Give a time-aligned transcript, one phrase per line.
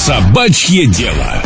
[0.00, 1.42] Собачье дело.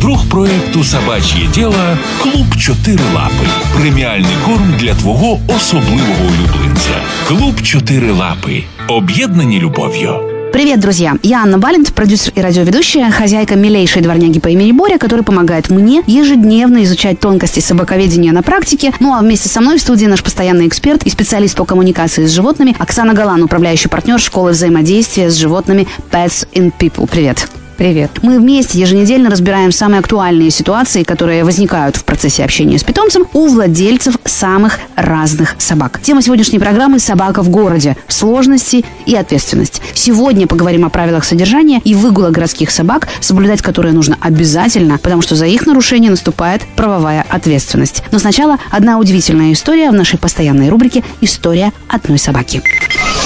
[0.00, 1.74] Друг проекту Собач'є діло
[2.22, 3.46] Клуб Чотири Лапи.
[3.80, 6.96] Преміальний корм для твого особливого улюбленця.
[7.28, 8.64] Клуб Чотири Лапи.
[8.88, 10.32] Об'єднані любов'ю.
[10.52, 11.16] Привет, друзья!
[11.22, 16.02] Я Анна Балент, продюсер и радиоведущая, хозяйка милейшей дворняги по имени Боря, который помогает мне
[16.06, 18.92] ежедневно изучать тонкости собаковедения на практике.
[19.00, 22.32] Ну а вместе со мной в студии наш постоянный эксперт и специалист по коммуникации с
[22.32, 27.08] животными Оксана Галан, управляющий партнер школы взаимодействия с животными Pets in People.
[27.08, 27.48] Привет!
[27.77, 28.23] Привет.
[28.23, 33.47] Мы вместе еженедельно разбираем самые актуальные ситуации, которые возникают в процессе общения с питомцем у
[33.47, 35.99] владельцев самых разных собак.
[36.01, 37.95] Тема сегодняшней программы «Собака в городе.
[38.07, 39.83] Сложности и ответственность».
[39.93, 45.35] Сегодня поговорим о правилах содержания и выгула городских собак, соблюдать которые нужно обязательно, потому что
[45.35, 48.01] за их нарушение наступает правовая ответственность.
[48.11, 52.63] Но сначала одна удивительная история в нашей постоянной рубрике «История одной собаки».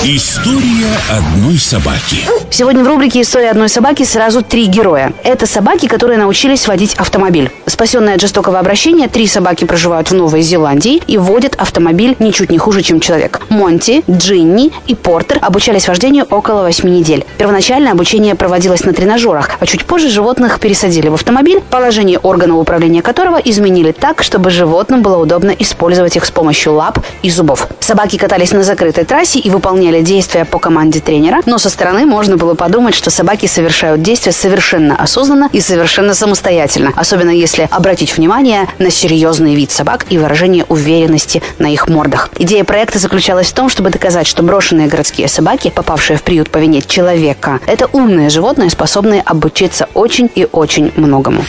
[0.04, 2.18] История одной собаки.
[2.50, 5.13] Сегодня в рубрике «История одной собаки» сразу три героя.
[5.23, 7.52] Это собаки, которые научились водить автомобиль.
[7.66, 12.58] Спасенные от жестокого обращения, три собаки проживают в Новой Зеландии и водят автомобиль ничуть не
[12.58, 13.42] хуже, чем человек.
[13.50, 17.25] Монти, Джинни и Портер обучались вождению около восьми недель.
[17.38, 23.02] Первоначально обучение проводилось на тренажерах, а чуть позже животных пересадили в автомобиль, положение органов управления
[23.02, 27.67] которого изменили так, чтобы животным было удобно использовать их с помощью лап и зубов.
[27.80, 32.38] Собаки катались на закрытой трассе и выполняли действия по команде тренера, но со стороны можно
[32.38, 38.68] было подумать, что собаки совершают действия совершенно осознанно и совершенно самостоятельно, особенно если обратить внимание
[38.80, 42.30] на серьезный вид собак и выражение уверенности на их мордах.
[42.38, 46.58] Идея проекта заключалась в том, чтобы доказать, что брошенные городские собаки, попавшие в приют по
[46.58, 51.46] вине человека, это умные животные, способные обучиться очень и очень многому.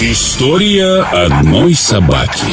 [0.00, 2.44] История одной собаки.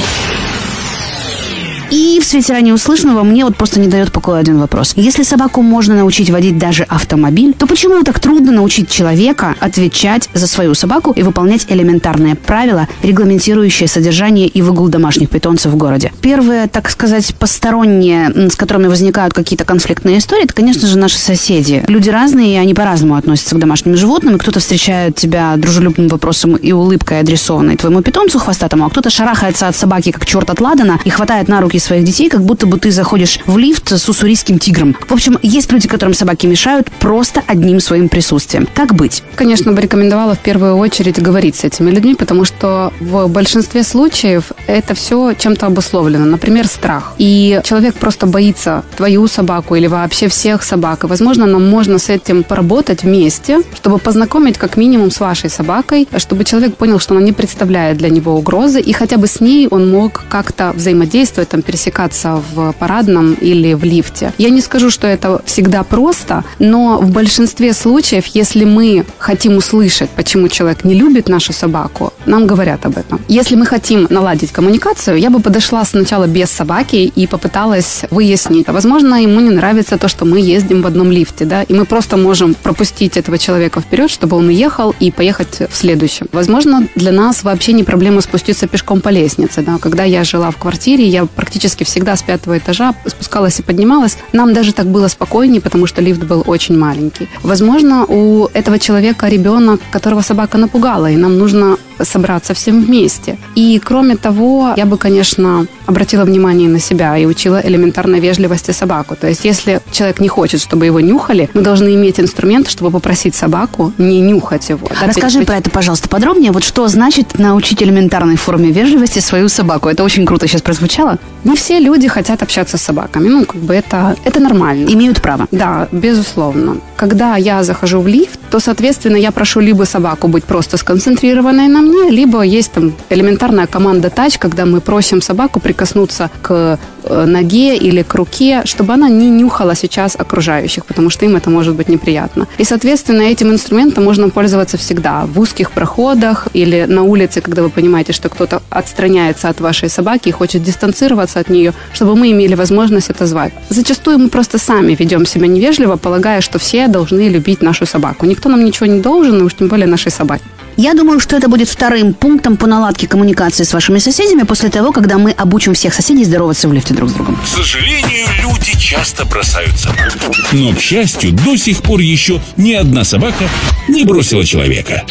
[1.91, 4.93] И в свете ранее услышанного мне вот просто не дает покоя один вопрос.
[4.95, 10.47] Если собаку можно научить водить даже автомобиль, то почему так трудно научить человека отвечать за
[10.47, 16.11] свою собаку и выполнять элементарные правила, регламентирующие содержание и выгул домашних питомцев в городе?
[16.21, 21.83] Первые, так сказать, посторонние, с которыми возникают какие-то конфликтные истории, это, конечно же, наши соседи.
[21.87, 24.37] Люди разные, и они по-разному относятся к домашним животным.
[24.37, 29.75] Кто-то встречает тебя дружелюбным вопросом и улыбкой, адресованной твоему питомцу хвостатому, а кто-то шарахается от
[29.75, 32.91] собаки, как черт от ладана, и хватает на руки своих детей, как будто бы ты
[32.91, 34.95] заходишь в лифт с уссурийским тигром.
[35.07, 38.67] В общем, есть люди, которым собаки мешают просто одним своим присутствием.
[38.73, 39.23] Как быть?
[39.35, 44.51] Конечно, бы рекомендовала в первую очередь говорить с этими людьми, потому что в большинстве случаев
[44.67, 46.25] это все чем-то обусловлено.
[46.25, 47.13] Например, страх.
[47.17, 51.03] И человек просто боится твою собаку или вообще всех собак.
[51.03, 56.07] И, возможно, нам можно с этим поработать вместе, чтобы познакомить как минимум с вашей собакой,
[56.17, 59.67] чтобы человек понял, что она не представляет для него угрозы, и хотя бы с ней
[59.67, 64.33] он мог как-то взаимодействовать, там, пересекаться в парадном или в лифте.
[64.37, 70.09] Я не скажу, что это всегда просто, но в большинстве случаев, если мы хотим услышать,
[70.11, 73.19] почему человек не любит нашу собаку, нам говорят об этом.
[73.27, 78.67] Если мы хотим наладить коммуникацию, я бы подошла сначала без собаки и попыталась выяснить.
[78.67, 82.17] Возможно, ему не нравится то, что мы ездим в одном лифте, да, и мы просто
[82.17, 86.27] можем пропустить этого человека вперед, чтобы он уехал и поехать в следующем.
[86.31, 89.77] Возможно, для нас вообще не проблема спуститься пешком по лестнице, да.
[89.79, 94.17] Когда я жила в квартире, я практически всегда с пятого этажа спускалась и поднималась.
[94.33, 97.29] Нам даже так было спокойнее, потому что лифт был очень маленький.
[97.43, 103.37] Возможно, у этого человека ребенок, которого собака напугала, и нам нужно собраться всем вместе.
[103.55, 109.15] И кроме того, я бы, конечно, обратила внимание на себя и учила элементарной вежливости собаку.
[109.15, 113.35] То есть, если человек не хочет, чтобы его нюхали, мы должны иметь инструмент, чтобы попросить
[113.35, 114.87] собаку не нюхать его.
[114.89, 116.51] Да, Расскажи про это, пожалуйста, подробнее.
[116.51, 119.89] Вот что значит научить элементарной форме вежливости свою собаку?
[119.89, 121.17] Это очень круто сейчас прозвучало.
[121.43, 123.27] Не все люди хотят общаться с собаками.
[123.29, 124.89] Ну, как бы это, это нормально.
[124.89, 125.47] Имеют право.
[125.51, 126.77] Да, безусловно.
[126.95, 131.81] Когда я захожу в лифт, то, соответственно, я прошу либо собаку быть просто сконцентрированной на
[131.85, 136.79] мне, либо есть там элементарная команда тач, когда мы просим собаку прикоснуться к
[137.09, 141.75] ноге или к руке, чтобы она не нюхала сейчас окружающих, потому что им это может
[141.75, 142.47] быть неприятно.
[142.57, 147.69] И, соответственно, этим инструментом можно пользоваться всегда в узких проходах или на улице, когда вы
[147.69, 152.55] понимаете, что кто-то отстраняется от вашей собаки и хочет дистанцироваться от нее, чтобы мы имели
[152.55, 153.53] возможность это звать.
[153.69, 158.25] Зачастую мы просто сами ведем себя невежливо, полагая, что все должны любить нашу собаку.
[158.25, 160.43] Никто нам ничего не должен, и уж тем более нашей собаке.
[160.77, 164.91] Я думаю, что это будет вторым пунктом по наладке коммуникации с вашими соседями после того,
[164.91, 167.35] когда мы обучим всех соседей здороваться в лифте друг с другом.
[167.37, 170.17] К сожалению, люди часто бросают собак.
[170.51, 173.49] Но, к счастью, до сих пор еще ни одна собака
[173.87, 175.03] не бросила человека.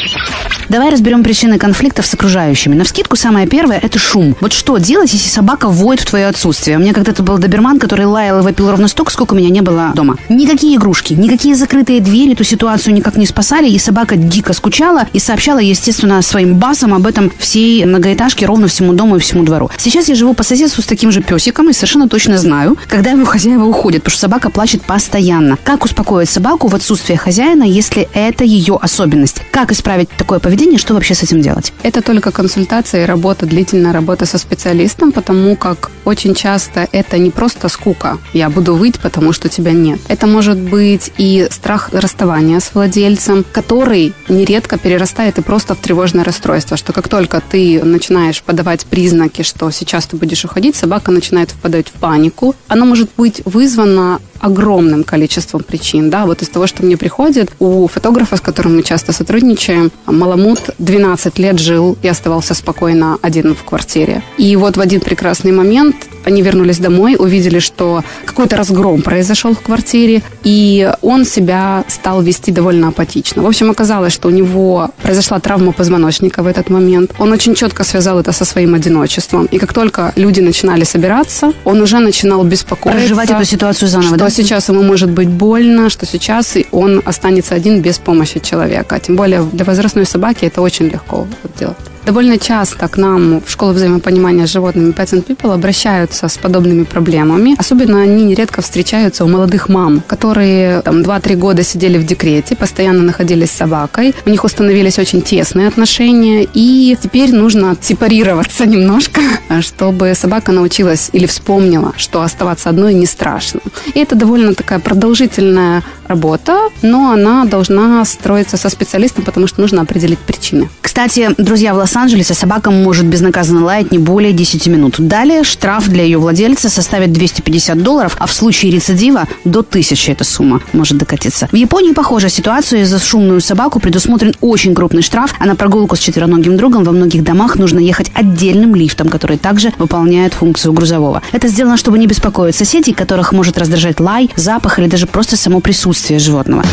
[0.68, 2.74] Давай разберем причины конфликтов с окружающими.
[2.74, 4.34] На вскидку самое первое– это шум.
[4.40, 6.78] Вот что делать, если собака воет в твое отсутствие?
[6.78, 9.92] У меня когда-то был доберман, который лаял и вопил ровно столько, сколько меня не было
[9.94, 10.16] дома.
[10.28, 15.18] Никакие игрушки, никакие закрытые двери эту ситуацию никак не спасали, и собака дико скучала и
[15.18, 19.70] сообщала, естественно, своим басом об этом всей многоэтажке ровно всему дому и всему двору.
[19.76, 23.24] Сейчас я живу по соседству с таким же песиком и совершенно точно знаю, когда его
[23.24, 25.58] хозяева уходят, потому что собака плачет постоянно.
[25.62, 29.42] Как успокоить собаку в отсутствие хозяина, если это ее особенность?
[29.50, 30.53] Как исправить такое поведение,
[30.84, 31.72] что вообще с этим делать?
[31.82, 37.30] Это только консультация и работа, длительная работа со специалистом, потому как очень часто это не
[37.30, 38.18] просто скука.
[38.34, 39.98] Я буду выть, потому что тебя нет.
[40.08, 46.22] Это может быть и страх расставания с владельцем, который нередко перерастает и просто в тревожное
[46.22, 51.50] расстройство, что как только ты начинаешь подавать признаки, что сейчас ты будешь уходить, собака начинает
[51.50, 52.54] впадать в панику.
[52.68, 56.10] Оно может быть вызвано огромным количеством причин.
[56.10, 60.60] Да, вот из того, что мне приходит, у фотографа, с которым мы часто сотрудничаем, Маламут
[60.78, 64.22] 12 лет жил и оставался спокойно один в квартире.
[64.36, 69.60] И вот в один прекрасный момент они вернулись домой, увидели, что какой-то разгром произошел в
[69.60, 73.42] квартире, и он себя стал вести довольно апатично.
[73.42, 77.12] В общем, оказалось, что у него произошла травма позвоночника в этот момент.
[77.18, 79.46] Он очень четко связал это со своим одиночеством.
[79.46, 83.00] И как только люди начинали собираться, он уже начинал беспокоиться.
[83.00, 84.30] Проживать эту ситуацию заново, что да?
[84.34, 88.98] Сейчас ему может быть больно, что сейчас он останется один без помощи человека.
[89.00, 91.93] Тем более для возрастной собаки это очень легко вот делать.
[92.06, 96.84] Довольно часто к нам в школу взаимопонимания с животными Pets and People обращаются с подобными
[96.84, 97.56] проблемами.
[97.58, 103.02] Особенно они нередко встречаются у молодых мам, которые там 2-3 года сидели в декрете, постоянно
[103.02, 104.14] находились с собакой.
[104.26, 109.22] У них установились очень тесные отношения, и теперь нужно сепарироваться немножко,
[109.60, 113.60] чтобы собака научилась или вспомнила, что оставаться одной не страшно.
[113.94, 119.80] И это довольно такая продолжительная работа, но она должна строиться со специалистом, потому что нужно
[119.80, 120.68] определить причины.
[120.82, 124.95] Кстати, друзья, в Лос-Анджелесе собака может безнаказанно лаять не более 10 минут.
[124.97, 130.23] Далее штраф для ее владельца составит 250 долларов, а в случае рецидива до 1000 эта
[130.23, 131.47] сумма может докатиться.
[131.51, 132.85] В Японии похожая ситуация.
[132.85, 137.23] За шумную собаку предусмотрен очень крупный штраф, а на прогулку с четвероногим другом во многих
[137.23, 141.21] домах нужно ехать отдельным лифтом, который также выполняет функцию грузового.
[141.31, 145.59] Это сделано, чтобы не беспокоить соседей, которых может раздражать лай, запах или даже просто само
[145.59, 146.63] присутствие животного.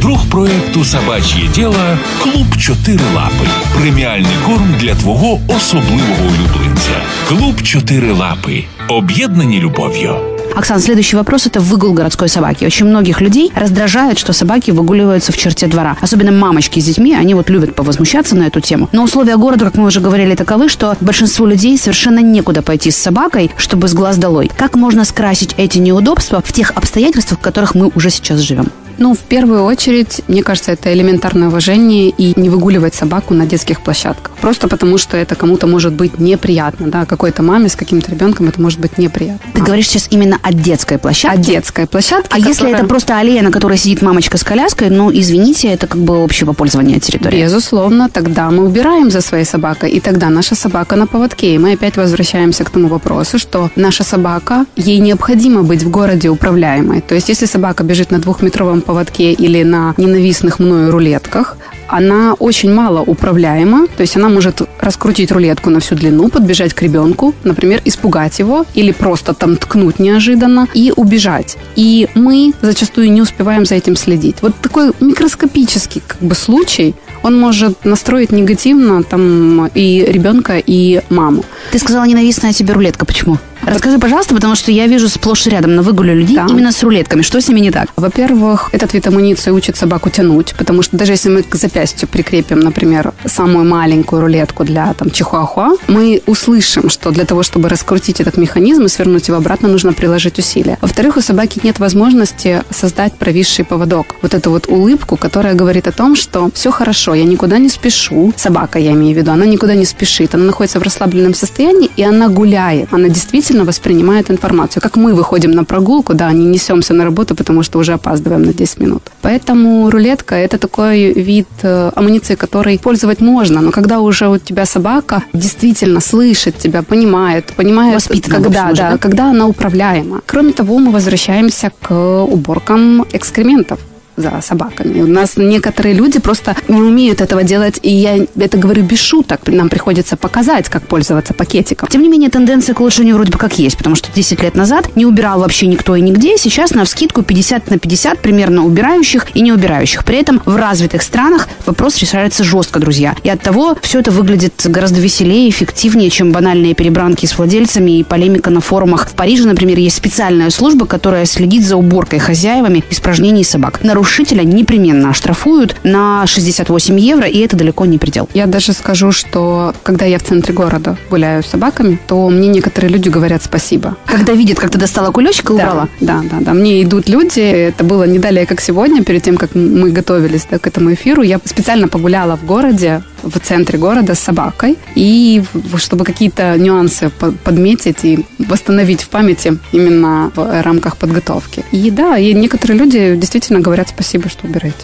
[0.00, 3.48] Друг проекту Собач'є діло Клуб Чотири Лапи.
[3.80, 6.91] Преміальний корм для твого особливого улюбленця.
[7.27, 8.63] Клуб Чотири Лапи.
[8.89, 10.15] Об'єднані любов'ю.
[10.55, 12.65] Оксан, следующий вопрос– это выгул городской собаки.
[12.65, 15.95] Очень многих людей раздражает, что собаки выгуливаются в черте двора.
[16.01, 18.89] Особенно мамочки с детьми, они вот любят повозмущаться на эту тему.
[18.91, 22.97] Но условия города, как мы уже говорили, таковы, что большинству людей совершенно некуда пойти с
[22.97, 24.51] собакой, чтобы с глаз долой.
[24.57, 28.67] Как можно скрасить эти неудобства в тех обстоятельствах, в которых мы уже сейчас живем?
[28.97, 33.81] Ну, в первую очередь, мне кажется, это элементарное уважение и не выгуливать собаку на детских
[33.81, 34.31] площадках.
[34.41, 38.61] Просто потому, что это кому-то может быть неприятно, да, какой-то маме с каким-то ребенком это
[38.61, 39.51] может быть неприятно.
[39.53, 41.39] Ты говоришь сейчас именно о детской площадке?
[41.39, 42.29] О детской площадке.
[42.31, 45.87] А если которая- это просто аллея, на которой сидит мамочка с коляской, ну, извините, это
[45.87, 47.43] как бы общего пользования территории.
[47.43, 51.55] Безусловно, тогда мы убираем за своей собакой, и тогда наша собака на поводке.
[51.55, 56.29] И мы опять возвращаемся к тому вопросу, что наша собака, ей необходимо быть в городе
[56.29, 57.01] управляемой.
[57.01, 61.57] То есть, если собака бежит на двухметровом поводке или на ненавистных мною рулетках,
[61.91, 66.81] она очень мало управляема, то есть она может раскрутить рулетку на всю длину, подбежать к
[66.81, 71.57] ребенку, например, испугать его или просто там ткнуть неожиданно и убежать.
[71.75, 74.37] И мы зачастую не успеваем за этим следить.
[74.41, 81.43] Вот такой микроскопический как бы случай, он может настроить негативно там и ребенка, и маму.
[81.71, 83.05] Ты сказала ненавистная тебе рулетка.
[83.05, 83.37] Почему?
[83.65, 86.47] Расскажи, пожалуйста, потому что я вижу сплошь и рядом на выгуле людей Да.
[86.49, 87.21] именно с рулетками.
[87.21, 87.89] Что с ними не так?
[87.95, 92.59] Во-первых, этот вид амуниции учит собаку тянуть, потому что даже если мы к запястью прикрепим,
[92.59, 98.37] например, самую маленькую рулетку для там чихуахуа, мы услышим, что для того, чтобы раскрутить этот
[98.37, 100.77] механизм и свернуть его обратно, нужно приложить усилия.
[100.81, 104.15] Во-вторых, у собаки нет возможности создать провисший поводок.
[104.21, 108.33] Вот эту вот улыбку, которая говорит о том, что все хорошо, я никуда не спешу.
[108.35, 110.33] Собака, я имею в виду, она никуда не спешит.
[110.35, 112.87] Она находится в расслабленном состоянии, и она гуляет.
[112.91, 114.81] Она действительно воспринимает информацию.
[114.81, 118.53] Как мы выходим на прогулку, да, не несемся на работу, потому что уже опаздываем на
[118.53, 119.01] 10 минут.
[119.21, 124.65] Поэтому рулетка– это такой вид э, амуниции, который пользовать можно, но когда уже у тебя
[124.65, 128.97] собака действительно слышит тебя, понимает, понимает, Воспитана, когда, общем, уже, да, да?
[128.97, 130.21] когда она управляема.
[130.25, 133.79] Кроме того, мы возвращаемся к уборкам экскрементов
[134.21, 135.01] за собаками.
[135.01, 139.41] У нас некоторые люди просто не умеют этого делать, и я это говорю без шуток.
[139.47, 141.89] Нам приходится показать, как пользоваться пакетиком.
[141.89, 144.95] Тем не менее, тенденция к улучшению вроде бы как есть, потому что 10 лет назад
[144.95, 146.37] не убирал вообще никто и нигде.
[146.37, 150.05] Сейчас на вскидку 50 на 50 примерно убирающих и не убирающих.
[150.05, 153.15] При этом в развитых странах вопрос решается жестко, друзья.
[153.23, 158.03] И от того все это выглядит гораздо веселее, эффективнее, чем банальные перебранки с владельцами и
[158.03, 159.09] полемика на форумах.
[159.09, 163.83] В Париже, например, есть специальная служба, которая следит за уборкой хозяевами испражнений собак.
[164.11, 168.27] Нарушителя непременно оштрафуют на 68 евро, и это далеко не предел.
[168.33, 172.91] Я даже скажу, что когда я в центре города гуляю с собаками, то мне некоторые
[172.91, 173.95] люди говорят спасибо.
[174.05, 175.87] Когда видят, как ты достала кулечек и убрала?
[176.01, 176.53] Да, да, да.
[176.53, 180.59] Мне идут люди, это было не далее, как сегодня, перед тем, как мы готовились да,
[180.59, 185.43] к этому эфиру, я специально погуляла в городе, в центре города с собакой, и
[185.77, 187.11] чтобы какие-то нюансы
[187.43, 191.63] подметить и восстановить в памяти именно в рамках подготовки.
[191.71, 194.79] И да, и некоторые люди действительно говорят спасибо, что убираете.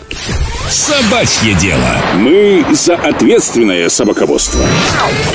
[0.69, 1.79] Собачье дело.
[2.15, 4.61] Мы за ответственное собаководство.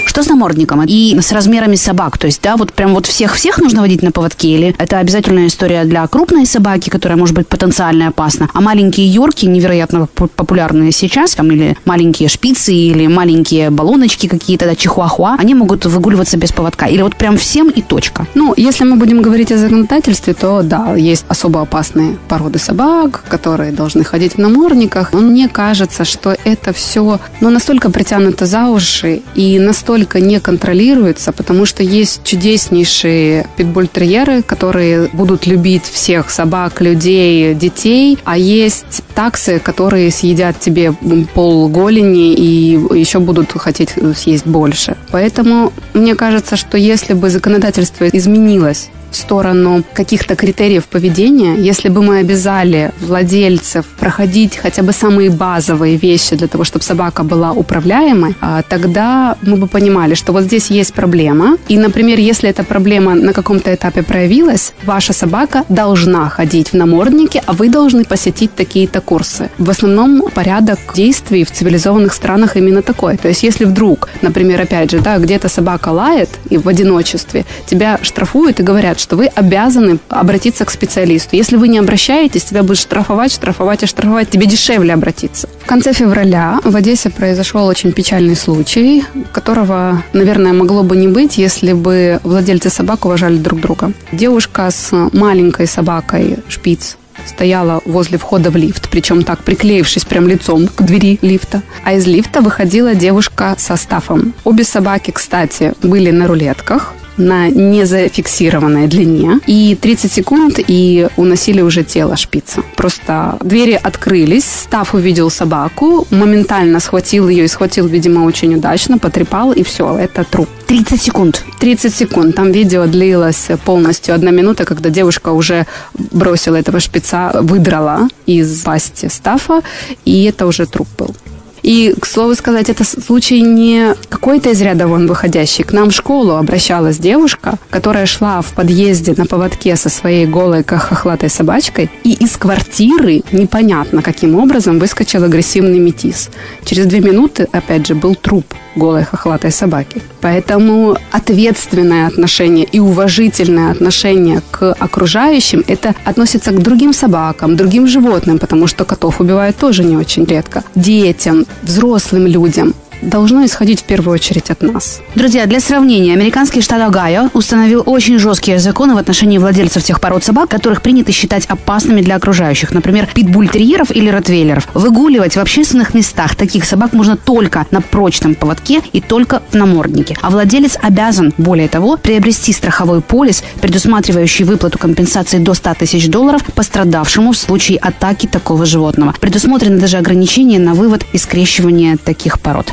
[0.07, 2.19] Что с намордником и с размерами собак?
[2.19, 4.49] То есть, да, вот прям вот всех-всех нужно водить на поводке?
[4.49, 8.49] Или это обязательная история для крупной собаки, которая может быть потенциально опасна?
[8.53, 14.75] А маленькие йорки, невероятно популярные сейчас, там, или маленькие шпицы, или маленькие баллоночки какие-то, да,
[14.75, 16.87] чихуахуа, они могут выгуливаться без поводка.
[16.87, 18.27] Или вот прям всем и точка?
[18.35, 23.62] Ну, если мы будем говорить о законодательстве, то да, есть особо опасные породы собак, которые
[23.71, 25.13] должны ходить в намордниках.
[25.13, 31.33] Но мне кажется, что это все ну, настолько притянуто за уши и настолько не контролируется,
[31.33, 39.59] потому что есть чудеснейшие питбультерьеры, которые будут любить всех собак, людей, детей, а есть таксы,
[39.59, 40.93] которые съедят тебе
[41.35, 44.97] пол голени и еще будут хотеть съесть больше.
[45.11, 52.03] Поэтому мне кажется, что если бы законодательство изменилось в сторону каких-то критериев поведения, если бы
[52.03, 58.35] мы обязали владельцев проходить хотя бы самые базовые вещи для того, чтобы собака была управляемой,
[58.41, 61.57] а, тогда мы бы понимали, что вот здесь есть проблема.
[61.69, 67.43] И, например, если эта проблема на каком-то этапе проявилась, ваша собака должна ходить в наморднике,
[67.47, 69.51] а вы должны посетить такие-то курсы.
[69.59, 73.17] В основном порядок действий в цивилизованных странах именно такой.
[73.17, 77.99] То есть, если вдруг, например, опять же, да, где-то собака лает и в одиночестве, тебя
[78.03, 81.37] штрафуют и говорят, что вы обязаны обратиться к специалисту.
[81.37, 84.31] Если вы не обращаетесь, тебя будут штрафовать, штрафовать и штрафовать.
[84.31, 85.49] Тебе дешевле обратиться.
[85.63, 91.37] В конце февраля в Одессе произошел очень печальный случай, которого, наверное, могло бы не быть,
[91.37, 93.93] если бы владельцы собак уважали друг друга.
[94.13, 100.69] Девушка с маленькой собакой шпиц стояла возле входа в лифт, причем так приклеившись прям лицом
[100.69, 101.63] к двери лифта.
[101.85, 104.35] А из лифта выходила девушка со стафом.
[104.45, 109.41] Обе собаки, кстати, были на рулетках на незафиксированной длине.
[109.47, 112.63] И 30 секунд, и уносили уже тело шпица.
[112.77, 119.53] Просто двери открылись, Став увидел собаку, моментально схватил ее и схватил, видимо, очень удачно, потрепал,
[119.53, 120.49] и все, это труп.
[120.67, 121.45] 30 секунд.
[121.61, 122.35] 30 секунд.
[122.35, 129.09] Там видео длилось полностью одна минута, когда девушка уже бросила этого шпица, выдрала из пасти
[129.09, 129.61] Стафа,
[130.05, 131.15] и это уже труп был.
[131.63, 135.63] И, к слову сказать, это случай не какой-то из ряда вон выходящий.
[135.63, 140.65] К нам в школу обращалась девушка, которая шла в подъезде на поводке со своей голой
[140.65, 146.31] хохлатой собачкой, и из квартиры непонятно каким образом выскочил агрессивный метис.
[146.65, 150.03] Через две минуты, опять же, был труп голой хохлатой собаки.
[150.21, 158.39] Поэтому ответственное отношение и уважительное отношение к окружающим это относится к другим собакам, другим животным,
[158.39, 164.15] потому что котов убивают тоже не очень редко, детям, взрослым людям должно исходить в первую
[164.15, 165.01] очередь от нас.
[165.15, 170.25] Друзья, для сравнения, американский штат Огайо установил очень жесткие законы в отношении владельцев тех пород
[170.25, 172.73] собак, которых принято считать опасными для окружающих.
[172.73, 174.69] Например, питбультерьеров или ротвейлеров.
[174.75, 180.17] Выгуливать в общественных местах таких собак можно только на прочном поводке и только в наморднике.
[180.23, 186.43] А владелец обязан, более того, приобрести страховой полис, предусматривающий выплату компенсации до 100 тысяч долларов
[186.55, 189.15] пострадавшему в случае атаки такого животного.
[189.21, 192.73] Предусмотрено даже ограничение на вывод и скрещивание таких пород.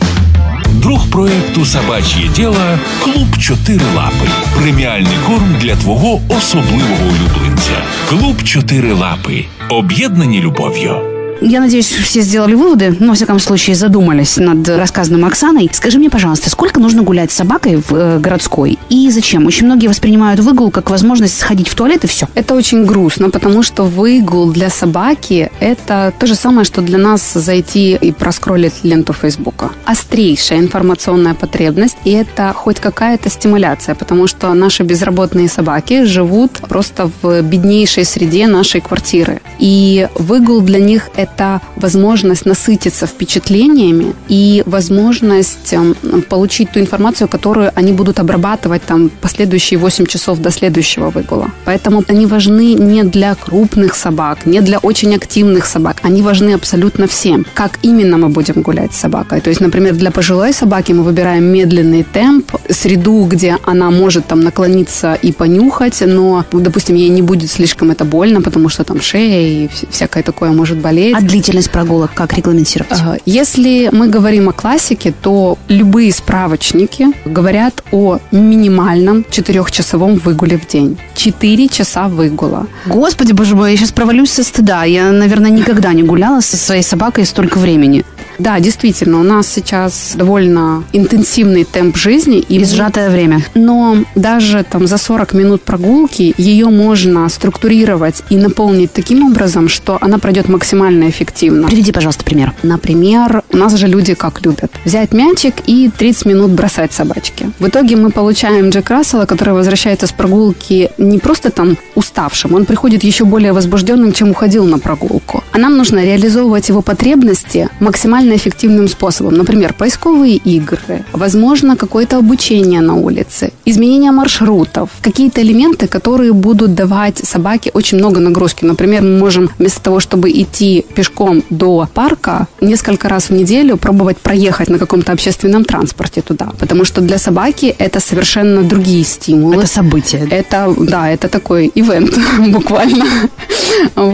[0.74, 4.30] Друг проекту Собач'є діло Клуб Чотири Лапи.
[4.62, 7.78] Преміальний корм для твого особливого улюбленця.
[8.10, 9.46] Клуб Чотири Лапи.
[9.70, 11.19] Об'єднані любов'ю.
[11.42, 15.70] Я надеюсь, все сделали выводы, но, во всяком случае, задумались над рассказанным Оксаной.
[15.74, 19.46] Скажи мне, пожалуйста, сколько нужно гулять с собакой в э, городской и зачем?
[19.46, 22.28] Очень многие воспринимают выгул как возможность сходить в туалет и все.
[22.36, 27.34] Это очень грустно, потому что выгул для собаки– это то же самое, что для нас
[27.34, 29.72] зайти и проскроллить ленту Фейсбука.
[29.86, 37.10] Острейшая информационная потребность, и это хоть какая-то стимуляция, потому что наши безработные собаки живут просто
[37.22, 39.42] в беднейшей среде нашей квартиры.
[39.58, 41.29] И выгул для них– это
[41.76, 45.96] возможность насытиться впечатлениями и возможность эм,
[46.30, 51.52] получить ту информацию, которую они будут обрабатывать там последующие 8 часов до следующего выгула.
[51.66, 55.98] Поэтому они важны не для крупных собак, не для очень активных собак.
[56.04, 57.46] Они важны абсолютно всем.
[57.54, 59.42] Как именно мы будем гулять с собакой?
[59.42, 64.42] То есть, например, для пожилой собаки мы выбираем медленный темп, среду, где она может там
[64.42, 69.66] наклониться и понюхать, но, допустим, ей не будет слишком это больно, потому что там шея
[69.66, 71.16] и всякое такое может болеть.
[71.20, 72.98] А длительность прогулок как регламентировать?
[73.26, 80.98] Если мы говорим о классике, то любые справочники говорят о минимальном четырехчасовом выгуле в день.
[81.16, 82.68] Четыре часа выгула.
[82.86, 84.86] Господи, боже мой, я сейчас провалюсь со стыда.
[84.86, 88.06] Я, наверное, никогда не гуляла со своей собакой столько времени.
[88.40, 92.40] Да, действительно, у нас сейчас довольно интенсивный темп жизни.
[92.40, 93.42] И, сжатое время.
[93.54, 99.98] Но даже там за 40 минут прогулки ее можно структурировать и наполнить таким образом, что
[100.02, 101.68] она пройдет максимально эффективно.
[101.68, 102.54] Приведи, пожалуйста, пример.
[102.64, 104.72] Например, у нас же люди как любят.
[104.86, 107.52] Взять мячик и 30 минут бросать собачки.
[107.60, 112.66] В итоге мы получаем Джек Рассела, который возвращается с прогулки не просто там уставшим, он
[112.66, 115.44] приходит еще более возбужденным, чем уходил на прогулку.
[115.52, 119.34] А нам нужно реализовывать его потребности максимально максимально эффективным способом.
[119.34, 127.18] Например, поисковые игры, возможно, какое-то обучение на улице, изменение маршрутов, какие-то элементы, которые будут давать
[127.18, 128.66] собаке очень много нагрузки.
[128.66, 134.18] Например, мы можем вместо того, чтобы идти пешком до парка, несколько раз в неделю пробовать
[134.18, 136.48] проехать на каком-то общественном транспорте туда.
[136.60, 139.56] Потому что для собаки это совершенно другие стимулы.
[139.56, 140.28] Это событие.
[140.32, 142.18] Это, да, это такой ивент
[142.52, 143.06] буквально.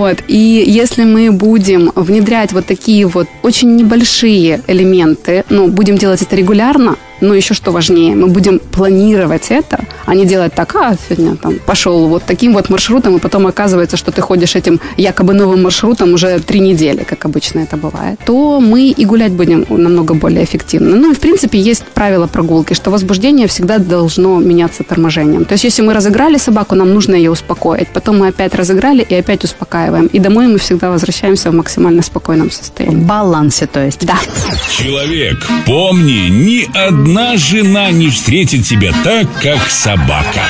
[0.05, 0.19] Вот.
[0.27, 6.21] И если мы будем внедрять вот такие вот очень небольшие большие элементы, ну, будем делать
[6.21, 10.95] это регулярно, но еще что важнее, мы будем планировать это, а не делать так, а
[11.07, 15.33] сегодня там пошел вот таким вот маршрутом, и потом оказывается, что ты ходишь этим якобы
[15.33, 20.13] новым маршрутом уже три недели, как обычно это бывает, то мы и гулять будем намного
[20.13, 20.97] более эффективно.
[20.97, 25.45] Ну и в принципе есть правило прогулки, что возбуждение всегда должно меняться торможением.
[25.45, 27.87] То есть если мы разыграли собаку, нам нужно ее успокоить.
[27.93, 29.94] Потом мы опять разыграли и опять успокаиваем.
[30.03, 32.95] И домой мы всегда возвращаемся в максимально спокойном состоянии.
[32.95, 34.05] В балансе, то есть.
[34.05, 34.17] Да.
[34.69, 40.41] Человек, помни, ни одна одна жена не встретит тебя так, как собака.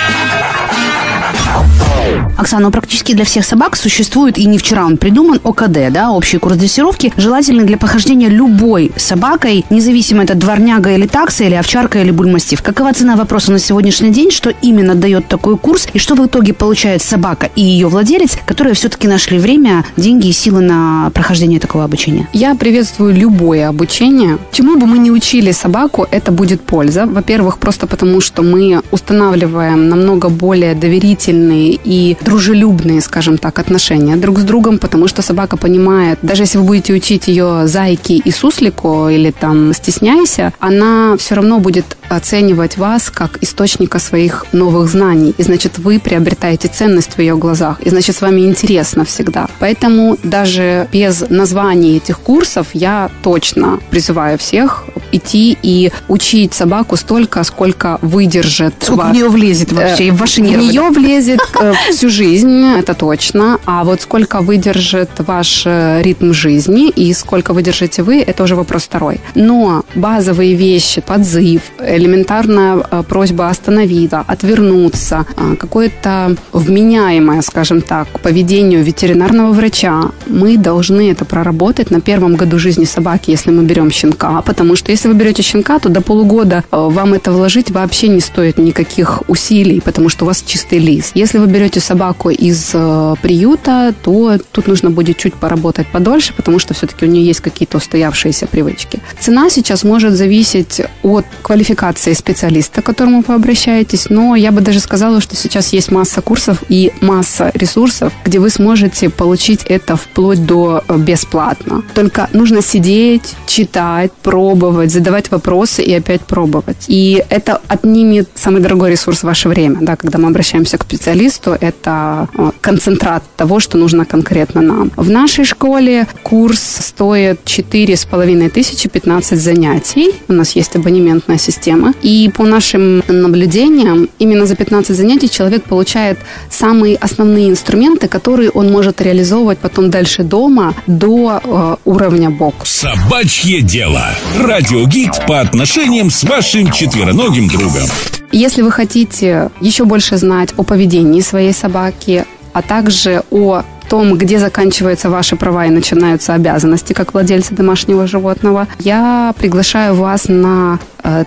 [2.38, 6.38] Оксана, ну, практически для всех собак существует, и не вчера он придуман, ОКД, да, общий
[6.38, 12.12] курс дрессировки, желательный для похождения любой собакой, независимо это дворняга или такса, или овчарка, или
[12.12, 12.62] бульмастив.
[12.62, 16.54] Какова цена вопроса на сегодняшний день, что именно дает такой курс, и что в итоге
[16.54, 21.84] получает собака и ее владелец, которые все-таки нашли время, деньги и силы на прохождение такого
[21.84, 22.28] обучения?
[22.34, 24.38] Я приветствую любое обучение.
[24.51, 27.06] Чему бы мы ни учили собаку, это будет польза.
[27.06, 34.39] Во-первых, просто потому, что мы устанавливаем намного более доверительные и дружелюбные, скажем так, отношения друг
[34.39, 39.10] с другом, потому что собака понимает, даже если вы будете учить ее зайки и суслику
[39.10, 45.34] или там стесняйся, она все равно будет оценивать вас как источника своих новых знаний.
[45.38, 47.82] И значит, вы приобретаете ценность в ее глазах.
[47.82, 49.48] И значит, с вами интересно всегда.
[49.60, 57.44] Поэтому даже без названий этих курсов я точно призываю всех идти и учить собаку столько,
[57.44, 58.76] сколько выдержит.
[58.80, 59.12] Сколько ваш...
[59.12, 60.68] в нее влезет вообще, в ваши нервы.
[60.68, 63.58] В нее влезет э, всю жизнь, это точно.
[63.65, 68.84] А вот сколько выдержит ваш э, ритм жизни и сколько выдержите вы, это уже вопрос
[68.84, 69.21] второй.
[69.34, 75.25] Но базовые вещи, подзыв, элементарная э, просьба остановиться, отвернуться,
[75.58, 82.86] какое-то вменяемое, скажем так, поведению ветеринарного врача, мы должны это проработать на первом году жизни
[82.86, 87.13] собаки, если мы берем щенка, потому что если вы берете щенка, то до полугода вам
[87.13, 91.12] это вложить вообще не стоит никаких усилий, потому что у вас чистый лист.
[91.15, 96.60] Если вы берете собаку из э, приюта, то тут нужно будет чуть поработать подольше, потому
[96.60, 99.00] что все-таки у нее есть какие-то устоявшиеся привычки.
[99.20, 104.80] Цена сейчас может зависеть от квалификации специалиста, к которому вы обращаетесь, но я бы даже
[104.80, 110.46] сказала, что сейчас есть масса курсов и масса ресурсов, где вы сможете получить это вплоть
[110.46, 111.84] до э, бесплатно.
[111.94, 116.86] Только нужно сидеть, читать, пробовать, задавать вопросы и опять пробовать.
[116.88, 119.78] И это отнимет самый дорогой ресурс ваше время.
[119.82, 124.91] Да, когда мы обращаемся к специалисту, это э, концентрат того, что нужно конкретно нам.
[124.95, 130.12] В нашей школе курс стоит 4,5 тысячи 15 занятий.
[130.28, 131.93] У нас есть абонементная система.
[132.01, 136.17] И по нашим наблюдениям, именно за 15 занятий человек получает
[136.49, 142.56] самые основные инструменты, которые он может реализовывать потом дальше дома до э, уровня бок.
[142.65, 144.06] Собачье дело.
[144.39, 147.89] Радиогид по отношениям с вашим четвероногим другом.
[148.36, 154.39] Если вы хотите еще больше знать о поведении своей собаки, а также о том, где
[154.39, 160.80] заканчиваются ваши права и начинаются обязанности как владельца домашнего животного, я приглашаю вас на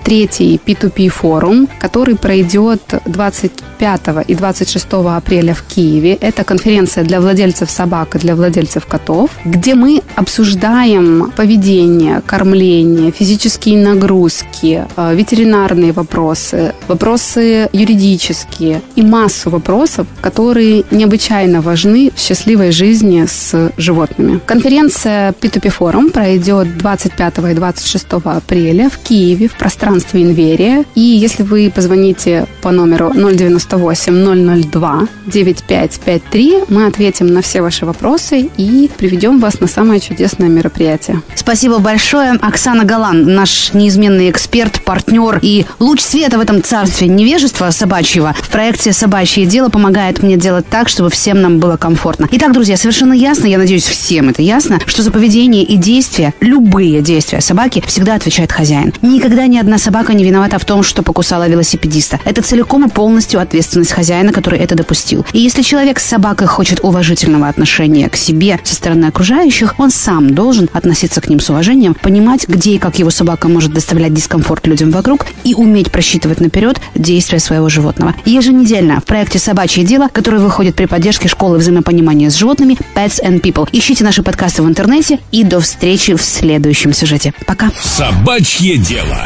[0.04, 6.14] третий P2P форум, который пройдет 25 и 26 апреля в Киеве.
[6.14, 13.78] Это конференция для владельцев собак и для владельцев котов, где мы обсуждаем поведение, кормление, физические
[13.78, 23.26] нагрузки, э, ветеринарные вопросы, вопросы юридические и массу вопросов, которые необычайно важны в счастливой жизни
[23.26, 24.40] с животными.
[24.46, 30.86] Конференция P2P форум пройдет 25 и 26 апреля в Киеве в пространстве Инверия.
[30.94, 38.48] И если вы позвоните по номеру 098 002 9553, мы ответим на все ваши вопросы
[38.56, 41.20] и приведем вас на самое чудесное мероприятие.
[41.34, 42.32] Спасибо большое.
[42.40, 48.48] Оксана Галан, наш неизменный эксперт, партнер и луч света в этом царстве невежества собачьего в
[48.48, 52.26] проекте «Собачье дело» помогает мне делать так, чтобы всем нам было комфортно.
[52.32, 57.02] Итак, друзья, совершенно ясно, я надеюсь, всем это ясно, что за поведение и действия, любые
[57.02, 58.94] действия собаки всегда отвечает хозяин.
[59.02, 62.20] Никогда ни одна собака не виновата в том, что покусала велосипедиста.
[62.24, 65.26] Это целиком и полностью ответственность хозяина, который это допустил.
[65.32, 70.32] И если человек с собакой хочет уважительного отношения к себе со стороны окружающих, он сам
[70.32, 74.64] должен относиться к ним с уважением, понимать, где и как его собака может доставлять дискомфорт
[74.68, 78.14] людям вокруг и уметь просчитывать наперед действия своего животного.
[78.24, 83.40] Еженедельно в проекте «Собачье дело», который выходит при поддержке школы взаимопонимания с животными Pets and
[83.40, 83.68] People.
[83.72, 87.34] Ищите наши подкасты в интернете и до встречи в следующем сюжете.
[87.44, 87.72] Пока.
[87.82, 89.18] Собачье дело.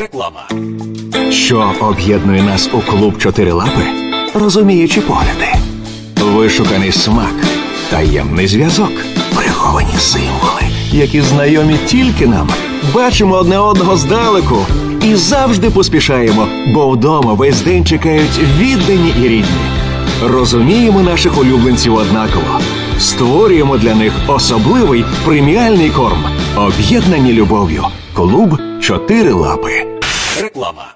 [0.00, 0.48] Реклама.
[1.30, 3.82] Що об'єднує нас у клуб чотирилапи?
[4.34, 5.46] Розуміючі погляди,
[6.16, 7.34] вишуканий смак,
[7.90, 8.92] таємний зв'язок,
[9.36, 10.62] приховані символи,
[10.92, 12.48] які знайомі тільки нам.
[12.94, 14.66] Бачимо одне одного здалеку
[15.04, 19.60] і завжди поспішаємо, бо вдома весь день чекають віддані і рідні.
[20.26, 22.60] Розуміємо наших улюбленців однаково.
[22.98, 26.24] Створюємо для них особливий преміальний корм.
[26.56, 27.84] Об'єднані любов'ю.
[28.12, 29.86] Клуб чотири лапи.
[30.42, 30.86] Реклама.